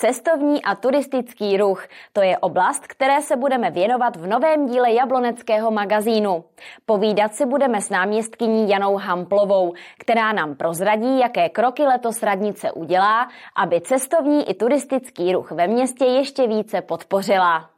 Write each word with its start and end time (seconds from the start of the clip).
Cestovní 0.00 0.62
a 0.62 0.74
turistický 0.74 1.56
ruch. 1.56 1.86
To 2.12 2.22
je 2.22 2.38
oblast, 2.38 2.86
které 2.86 3.22
se 3.22 3.36
budeme 3.36 3.70
věnovat 3.70 4.16
v 4.16 4.26
novém 4.26 4.66
díle 4.66 4.92
Jabloneckého 4.92 5.70
magazínu. 5.70 6.44
Povídat 6.86 7.34
si 7.34 7.46
budeme 7.46 7.80
s 7.80 7.90
náměstkyní 7.90 8.70
Janou 8.70 8.96
Hamplovou, 8.96 9.72
která 9.98 10.32
nám 10.32 10.54
prozradí, 10.54 11.18
jaké 11.18 11.48
kroky 11.48 11.82
letos 11.82 12.22
radnice 12.22 12.72
udělá, 12.72 13.28
aby 13.56 13.80
cestovní 13.80 14.50
i 14.50 14.54
turistický 14.54 15.32
ruch 15.32 15.50
ve 15.50 15.66
městě 15.66 16.04
ještě 16.04 16.46
více 16.46 16.82
podpořila. 16.82 17.70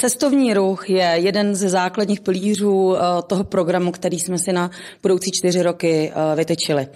Cestovní 0.00 0.54
ruch 0.54 0.90
je 0.90 1.12
jeden 1.14 1.54
ze 1.54 1.68
základních 1.68 2.20
pilířů 2.20 2.96
eh, 2.96 3.00
toho 3.26 3.44
programu, 3.44 3.92
který 3.92 4.20
jsme 4.20 4.38
si 4.38 4.52
na 4.52 4.70
budoucí 5.02 5.30
čtyři 5.30 5.62
roky 5.62 6.12
eh, 6.12 6.36
vytečili. 6.36 6.88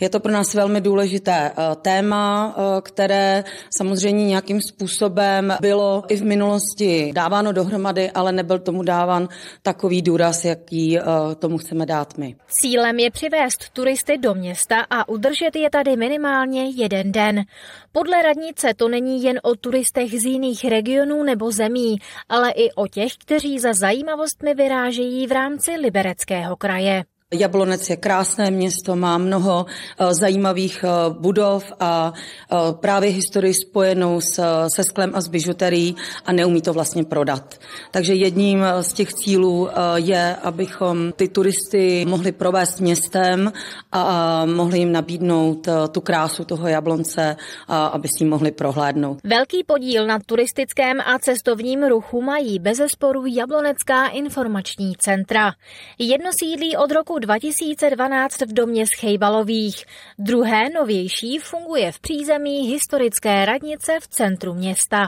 Je 0.00 0.08
to 0.08 0.20
pro 0.20 0.32
nás 0.32 0.54
velmi 0.54 0.80
důležité 0.80 1.50
eh, 1.50 1.76
téma, 1.82 2.56
které 2.82 3.44
samozřejmě 3.76 4.26
nějakým 4.26 4.60
způsobem 4.60 5.56
bylo 5.60 6.04
i 6.08 6.16
v 6.16 6.24
minulosti 6.24 7.12
dáváno 7.14 7.52
dohromady, 7.52 8.10
ale 8.10 8.32
nebyl 8.32 8.58
tomu 8.58 8.82
dáván 8.82 9.28
takový 9.62 10.02
důraz, 10.02 10.44
jaký 10.44 10.98
tomu 11.38 11.58
chceme 11.58 11.86
dát 11.86 12.18
my. 12.18 12.36
Cílem 12.48 12.98
je 12.98 13.10
přivést 13.10 13.70
turisty 13.72 14.18
do 14.18 14.34
města 14.34 14.76
a 14.90 15.08
udržet 15.08 15.56
je 15.56 15.70
tady 15.70 15.96
minimálně 15.96 16.70
jeden 16.70 17.12
den. 17.12 17.44
Podle 17.92 18.22
radnice 18.22 18.74
to 18.76 18.88
není 18.88 19.22
jen 19.22 19.40
o 19.42 19.54
turistech 19.54 20.20
z 20.20 20.24
jiných 20.24 20.64
regionů 20.64 21.22
nebo 21.22 21.52
zemí, 21.52 21.98
ale 22.28 22.51
i 22.52 22.72
o 22.72 22.86
těch, 22.86 23.16
kteří 23.16 23.58
za 23.58 23.72
zajímavostmi 23.72 24.54
vyrážejí 24.54 25.26
v 25.26 25.32
rámci 25.32 25.70
Libereckého 25.70 26.56
kraje. 26.56 27.04
Jablonec 27.32 27.90
je 27.90 27.96
krásné 27.96 28.50
město, 28.50 28.96
má 28.96 29.18
mnoho 29.18 29.66
eh, 29.66 30.14
zajímavých 30.14 30.84
eh, 30.84 30.88
budov 31.10 31.72
a 31.80 32.12
eh, 32.12 32.56
právě 32.72 33.10
historii 33.10 33.54
spojenou 33.54 34.20
s, 34.20 34.66
se 34.68 34.84
sklem 34.84 35.12
a 35.14 35.20
s 35.20 35.28
bižuterií 35.28 35.96
a 36.26 36.32
neumí 36.32 36.62
to 36.62 36.72
vlastně 36.72 37.04
prodat. 37.04 37.58
Takže 37.90 38.14
jedním 38.14 38.64
z 38.80 38.92
těch 38.92 39.14
cílů 39.14 39.68
je, 39.94 40.36
abychom 40.36 41.12
ty 41.12 41.28
turisty 41.28 42.04
mohli 42.08 42.32
provést 42.32 42.80
městem 42.80 43.52
a 43.92 44.46
mohli 44.46 44.78
jim 44.78 44.92
nabídnout 44.92 45.68
tu 45.92 46.00
krásu 46.00 46.44
toho 46.44 46.68
Jablonce, 46.68 47.36
aby 47.68 48.08
s 48.08 48.20
ním 48.20 48.28
mohli 48.28 48.50
prohlédnout. 48.50 49.18
Velký 49.24 49.64
podíl 49.64 50.06
na 50.06 50.18
turistickém 50.26 51.00
a 51.00 51.18
cestovním 51.18 51.82
ruchu 51.84 52.22
mají 52.22 52.58
bezesporu 52.58 53.26
Jablonecká 53.26 54.06
informační 54.06 54.94
centra. 54.98 55.52
Jedno 55.98 56.30
sídlí 56.32 56.76
od 56.76 56.92
roku 56.92 57.18
2012 57.22 58.40
v 58.40 58.52
domě 58.52 58.84
Schejbalových. 58.96 59.84
Druhé, 60.18 60.70
novější, 60.74 61.38
funguje 61.38 61.92
v 61.92 62.00
přízemí 62.00 62.68
historické 62.68 63.44
radnice 63.44 63.92
v 64.00 64.08
centru 64.08 64.54
města. 64.54 64.98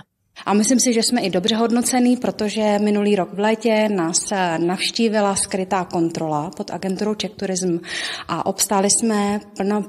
A 0.47 0.55
myslím 0.55 0.81
si, 0.81 0.93
že 0.93 1.03
jsme 1.03 1.21
i 1.21 1.31
dobře 1.31 1.57
hodnocený, 1.57 2.17
protože 2.17 2.79
minulý 2.79 3.17
rok 3.17 3.35
v 3.35 3.39
létě 3.39 3.89
nás 3.89 4.33
navštívila 4.59 5.37
skrytá 5.37 5.85
kontrola 5.85 6.51
pod 6.57 6.71
agenturou 6.71 7.15
Czech 7.15 7.31
Tourism 7.31 7.79
a 8.29 8.47
obstáli 8.47 8.89
jsme 8.91 9.41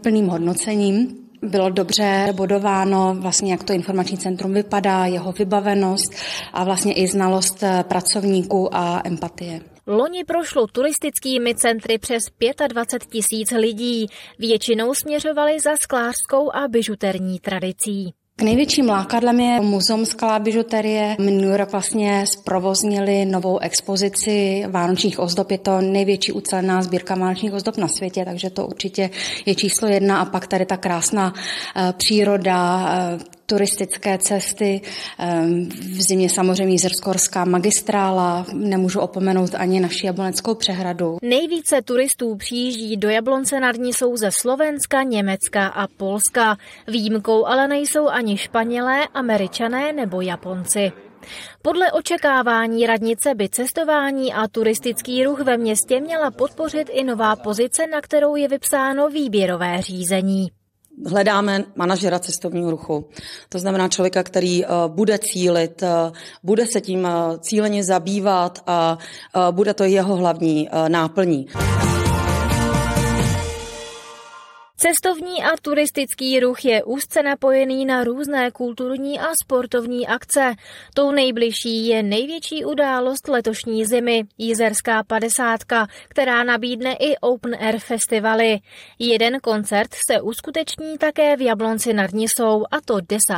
plným 0.02 0.28
hodnocením 0.28 1.26
bylo 1.42 1.70
dobře 1.70 2.34
bodováno, 2.36 3.16
vlastně 3.20 3.52
jak 3.52 3.64
to 3.64 3.74
informační 3.74 4.18
centrum 4.18 4.54
vypadá, 4.54 5.06
jeho 5.06 5.32
vybavenost 5.32 6.14
a 6.54 6.64
vlastně 6.64 6.94
i 6.94 7.08
znalost 7.08 7.64
pracovníků 7.88 8.76
a 8.76 9.02
empatie. 9.06 9.75
Loni 9.88 10.24
prošlo 10.24 10.68
turistickými 10.68 11.56
centry 11.56 11.98
přes 11.98 12.24
25 12.68 13.10
tisíc 13.12 13.52
lidí. 13.52 14.08
Většinou 14.40 14.94
směřovali 14.94 15.60
za 15.60 15.72
sklářskou 15.82 16.56
a 16.56 16.68
bižuterní 16.68 17.40
tradicí. 17.40 18.14
K 18.36 18.42
největším 18.42 18.90
lákadlem 18.90 19.40
je 19.40 19.62
Muzeum 19.62 20.06
skalá 20.06 20.40
bižuterie. 20.40 21.16
Minulý 21.20 21.58
rok 21.58 21.72
vlastně 21.72 22.26
zprovoznili 22.28 23.26
novou 23.26 23.60
expozici 23.60 24.66
vánočních 24.70 25.20
ozdob. 25.20 25.52
Je 25.52 25.58
to 25.58 25.82
největší 25.82 26.32
ucelená 26.32 26.82
sbírka 26.82 27.16
vánočních 27.16 27.54
ozdob 27.54 27.78
na 27.78 27.88
světě, 27.88 28.26
takže 28.26 28.50
to 28.50 28.68
určitě 28.68 29.10
je 29.46 29.56
číslo 29.56 29.88
jedna. 29.88 30.20
A 30.20 30.26
pak 30.26 30.48
tady 30.48 30.66
ta 30.66 30.78
krásná 30.78 31.34
eh, 31.76 31.94
příroda, 31.98 32.86
eh, 32.90 33.35
turistické 33.46 34.18
cesty, 34.18 34.82
v 35.80 36.02
zimě 36.02 36.30
samozřejmě 36.30 36.74
Jízerskorská 36.74 37.46
magistrála, 37.46 38.46
nemůžu 38.54 39.00
opomenout 39.00 39.56
ani 39.56 39.80
naši 39.80 40.06
Jabloneckou 40.06 40.56
přehradu. 40.56 41.18
Nejvíce 41.22 41.82
turistů 41.82 42.36
přijíždí 42.36 42.98
do 42.98 43.10
Jablonce 43.10 43.60
nad 43.60 43.76
ní 43.76 43.94
jsou 43.94 44.18
ze 44.18 44.32
Slovenska, 44.32 45.04
Německa 45.04 45.68
a 45.68 45.88
Polska. 45.88 46.58
Výjimkou 46.88 47.46
ale 47.46 47.68
nejsou 47.68 48.08
ani 48.08 48.38
Španělé, 48.38 49.08
Američané 49.14 49.94
nebo 49.94 50.22
Japonci. 50.22 50.92
Podle 51.62 51.92
očekávání 51.92 52.88
radnice 52.88 53.36
by 53.36 53.50
cestování 53.50 54.34
a 54.34 54.48
turistický 54.48 55.24
ruch 55.24 55.40
ve 55.40 55.58
městě 55.58 56.00
měla 56.00 56.32
podpořit 56.32 56.90
i 56.92 57.04
nová 57.04 57.36
pozice, 57.36 57.88
na 57.88 58.02
kterou 58.02 58.36
je 58.36 58.48
vypsáno 58.48 59.10
výběrové 59.10 59.82
řízení 59.82 60.48
hledáme 61.06 61.64
manažera 61.76 62.20
cestovního 62.20 62.72
ruchu. 62.72 63.06
To 63.50 63.60
znamená 63.60 63.88
člověka, 63.88 64.24
který 64.24 64.66
eh, 64.66 64.68
bude 64.88 65.20
cílit, 65.20 65.84
eh, 65.84 66.12
bude 66.44 66.66
se 66.66 66.82
tím 66.82 67.06
eh, 67.06 67.40
cíleně 67.40 67.84
zabývat 67.84 68.64
a 68.68 68.98
bude 69.52 69.74
to 69.74 69.84
jeho 69.84 70.16
hlavní 70.16 70.70
náplní. 70.88 71.48
Cestovní 74.78 75.44
a 75.44 75.50
turistický 75.62 76.40
ruch 76.40 76.66
je 76.66 76.84
úzce 76.84 77.24
napojený 77.24 77.86
na 77.86 78.04
různé 78.04 78.52
kulturní 78.52 79.20
a 79.20 79.28
sportovní 79.44 80.08
akce. 80.08 80.54
Tou 80.94 81.12
nejbližší 81.12 81.88
je 81.88 82.04
největší 82.04 82.66
událost 82.66 83.28
letošní 83.28 83.86
zimy, 83.86 84.24
Jízerská 84.38 85.04
padesátka, 85.04 85.88
která 86.08 86.44
nabídne 86.44 86.94
i 86.94 87.18
Open 87.18 87.56
Air 87.60 87.80
festivaly. 87.80 88.60
Jeden 89.00 89.40
koncert 89.40 89.94
se 90.12 90.22
uskuteční 90.22 90.98
také 90.98 91.38
v 91.38 91.42
Jablonci 91.42 91.94
nad 91.94 92.12
Nisou, 92.12 92.66
a 92.72 92.82
to 92.86 93.00
10. 93.02 93.34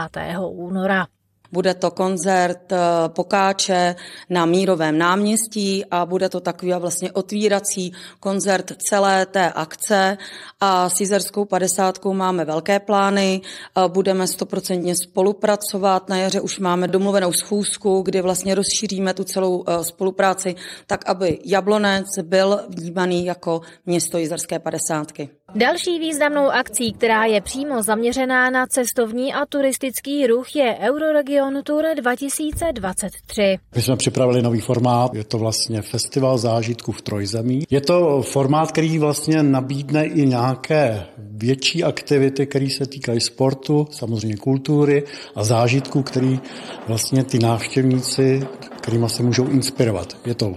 února. 0.50 1.08
Bude 1.52 1.74
to 1.74 1.92
koncert 1.92 2.72
eh, 2.72 2.78
Pokáče 3.08 3.96
na 4.30 4.46
Mírovém 4.46 4.98
náměstí 4.98 5.86
a 5.92 6.06
bude 6.06 6.30
to 6.30 6.40
takový 6.40 6.74
vlastně 6.74 7.12
otvírací 7.12 7.94
koncert 8.20 8.72
celé 8.78 9.26
té 9.26 9.52
akce 9.52 10.18
a 10.60 10.90
s 10.90 11.00
Jizerskou 11.00 11.46
padesátkou 11.46 12.14
máme 12.14 12.46
velké 12.46 12.80
plány, 12.80 13.42
budeme 13.88 14.28
stoprocentně 14.28 14.96
spolupracovat, 14.96 16.10
na 16.10 16.18
jaře 16.18 16.42
už 16.42 16.60
máme 16.60 16.88
domluvenou 16.88 17.34
schůzku, 17.34 18.02
kdy 18.02 18.22
vlastně 18.22 18.56
rozšíříme 18.56 19.14
tu 19.14 19.24
celou 19.24 19.64
eh, 19.68 19.84
spolupráci 19.84 20.56
tak, 20.88 21.10
aby 21.10 21.40
Jablonec 21.46 22.08
byl 22.22 22.60
vnímaný 22.70 23.26
jako 23.26 23.62
město 23.86 24.18
Jizerské 24.18 24.60
padesátky. 24.60 25.30
Další 25.56 26.00
významnou 26.00 26.50
akcí, 26.50 26.94
která 26.94 27.26
je 27.26 27.42
přímo 27.42 27.84
zaměřená 27.84 28.50
na 28.50 28.68
cestovní 28.68 29.34
a 29.34 29.46
turistický 29.46 30.28
ruch, 30.28 30.56
je 30.56 30.78
Euroregion 30.80 31.64
Tour 31.64 31.84
2023. 31.96 33.58
My 33.76 33.82
jsme 33.82 33.96
připravili 33.96 34.42
nový 34.42 34.60
formát, 34.60 35.14
je 35.14 35.24
to 35.24 35.38
vlastně 35.38 35.82
festival 35.82 36.38
zážitků 36.38 36.92
v 36.92 37.02
trojzemí. 37.02 37.64
Je 37.70 37.82
to 37.82 38.22
formát, 38.22 38.72
který 38.72 39.00
vlastně 39.00 39.44
nabídne 39.44 40.06
i 40.06 40.26
nějaké 40.26 41.06
větší 41.18 41.84
aktivity, 41.84 42.48
které 42.48 42.70
se 42.70 42.86
týkají 42.86 43.22
sportu, 43.22 43.88
samozřejmě 43.92 44.38
kultury 44.38 45.04
a 45.36 45.44
zážitků, 45.44 46.04
který 46.04 46.40
vlastně 46.88 47.24
ty 47.24 47.40
návštěvníci, 47.40 48.48
kterými 48.82 49.10
se 49.10 49.24
můžou 49.24 49.48
inspirovat. 49.48 50.18
Je 50.26 50.36
to 50.36 50.56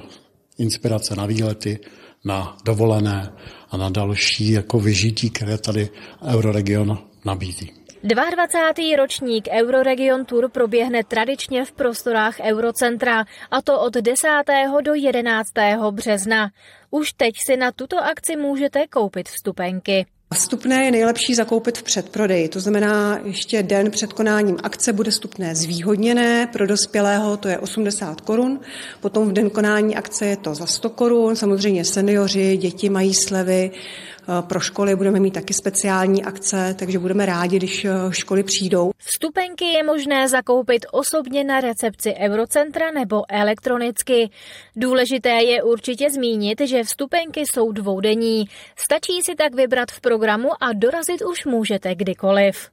inspirace 0.59 1.17
na 1.17 1.27
výlety, 1.27 1.79
na 2.25 2.57
dovolené 2.65 3.33
a 3.71 3.77
na 3.77 3.91
další 3.91 4.53
jako 4.53 4.81
vyžití, 4.81 5.31
které 5.31 5.59
tady 5.59 5.89
Euroregion 6.35 6.99
nabízí. 7.25 7.73
22. 8.03 8.97
ročník 8.97 9.49
Euroregion 9.51 10.25
Tour 10.25 10.51
proběhne 10.51 11.05
tradičně 11.05 11.65
v 11.65 11.73
prostorách 11.73 12.41
Eurocentra, 12.41 13.25
a 13.51 13.63
to 13.63 13.81
od 13.81 13.95
10. 13.95 14.29
do 14.85 14.95
11. 14.95 15.49
března. 15.91 16.51
Už 16.91 17.13
teď 17.13 17.35
si 17.47 17.57
na 17.57 17.73
tuto 17.73 18.05
akci 18.05 18.37
můžete 18.37 18.87
koupit 18.87 19.29
vstupenky. 19.29 20.07
Vstupné 20.35 20.85
je 20.85 20.91
nejlepší 20.91 21.35
zakoupit 21.35 21.79
v 21.79 21.83
předprodeji, 21.83 22.49
to 22.49 22.61
znamená 22.61 23.21
ještě 23.25 23.63
den 23.63 23.91
před 23.91 24.13
konáním 24.13 24.57
akce 24.63 24.93
bude 24.93 25.11
vstupné 25.11 25.55
zvýhodněné, 25.57 26.47
pro 26.47 26.67
dospělého 26.67 27.37
to 27.37 27.49
je 27.49 27.59
80 27.59 28.21
korun, 28.21 28.61
potom 29.01 29.29
v 29.29 29.33
den 29.33 29.51
konání 29.51 29.97
akce 29.97 30.27
je 30.27 30.37
to 30.37 30.55
za 30.55 30.67
100 30.67 30.91
korun, 30.91 31.37
samozřejmě 31.37 31.85
seniori, 31.85 32.57
děti 32.57 32.91
mají 32.91 33.15
slevy, 33.15 33.71
pro 34.41 34.61
školy 34.61 34.97
budeme 34.97 35.21
mít 35.21 35.35
taky 35.35 35.55
speciální 35.55 36.25
akce, 36.25 36.75
takže 36.79 36.99
budeme 36.99 37.27
rádi, 37.27 37.57
když 37.57 37.85
eh, 37.85 37.91
školy 38.11 38.43
přijdou. 38.43 38.91
Vstupenky 38.99 39.65
je 39.65 39.83
možné 39.83 40.29
zakoupit 40.29 40.87
osobně 40.93 41.45
na 41.45 41.61
recepci 41.61 42.15
Eurocentra 42.15 42.91
nebo 42.91 43.23
elektronicky. 43.29 44.31
Důležité 44.77 45.43
je 45.43 45.63
určitě 45.63 46.11
zmínit, 46.11 46.61
že 46.61 46.85
vstupenky 46.85 47.41
jsou 47.41 47.73
dvoudenní. 47.73 48.45
Stačí 48.77 49.23
si 49.23 49.35
tak 49.35 49.55
vybrat 49.55 49.91
v 49.91 50.01
programu 50.01 50.49
a 50.61 50.73
dorazit 50.73 51.23
už 51.23 51.45
můžete 51.45 51.95
kdykoliv. 51.95 52.71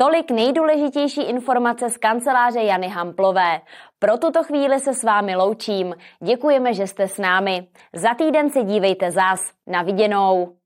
Tolik 0.00 0.30
nejdůležitější 0.30 1.22
informace 1.22 1.90
z 1.90 1.96
kanceláře 1.96 2.60
Jany 2.60 2.88
Hamplové. 2.88 3.60
Pro 3.98 4.18
tuto 4.18 4.44
chvíli 4.44 4.80
se 4.80 4.94
s 4.94 5.02
vámi 5.04 5.36
loučím. 5.36 5.94
Děkujeme, 6.22 6.74
že 6.74 6.86
jste 6.86 7.08
s 7.08 7.18
námi. 7.18 7.66
Za 7.92 8.14
týden 8.14 8.50
se 8.50 8.62
dívejte 8.62 9.10
zás. 9.10 9.52
Na 9.66 9.82
viděnou. 9.82 10.56